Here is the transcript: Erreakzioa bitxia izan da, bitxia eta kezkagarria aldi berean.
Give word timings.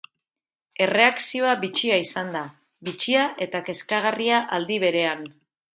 Erreakzioa 0.85 1.51
bitxia 1.65 1.99
izan 2.05 2.33
da, 2.39 2.43
bitxia 2.89 3.29
eta 3.47 3.65
kezkagarria 3.69 4.45
aldi 4.59 4.85
berean. 4.89 5.29